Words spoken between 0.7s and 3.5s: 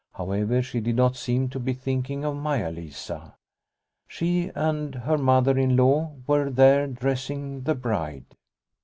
did not seem to be thinking of Maia Lisa.